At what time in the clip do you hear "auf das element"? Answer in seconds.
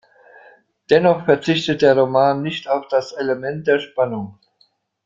2.67-3.67